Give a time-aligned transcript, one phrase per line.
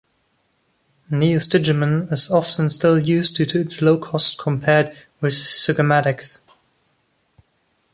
[1.11, 4.87] Neostigmine is often still used due to its low cost compared
[5.19, 6.51] with sugammadex.